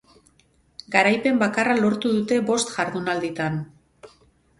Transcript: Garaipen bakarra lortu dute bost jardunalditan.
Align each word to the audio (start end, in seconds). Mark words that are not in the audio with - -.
Garaipen 0.95 1.35
bakarra 1.43 1.75
lortu 1.81 2.11
dute 2.15 2.39
bost 2.47 2.73
jardunalditan. 2.79 3.61